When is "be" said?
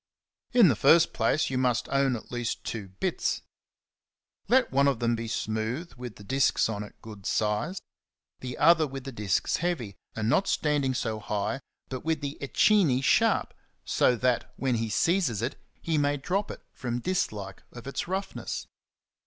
5.15-5.27